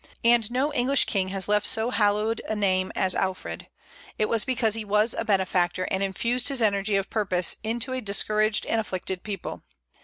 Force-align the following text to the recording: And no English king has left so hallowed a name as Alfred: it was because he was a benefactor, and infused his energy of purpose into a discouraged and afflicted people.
And 0.23 0.49
no 0.49 0.73
English 0.73 1.05
king 1.05 1.27
has 1.27 1.47
left 1.47 1.67
so 1.67 1.91
hallowed 1.91 2.41
a 2.49 2.55
name 2.55 2.91
as 2.95 3.13
Alfred: 3.13 3.67
it 4.17 4.25
was 4.27 4.43
because 4.43 4.73
he 4.73 4.83
was 4.83 5.13
a 5.13 5.23
benefactor, 5.23 5.83
and 5.91 6.01
infused 6.01 6.47
his 6.47 6.59
energy 6.63 6.95
of 6.95 7.11
purpose 7.11 7.57
into 7.63 7.93
a 7.93 8.01
discouraged 8.01 8.65
and 8.65 8.79
afflicted 8.81 9.21
people. 9.21 9.61